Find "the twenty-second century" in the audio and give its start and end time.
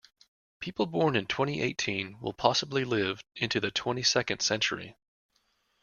3.59-4.95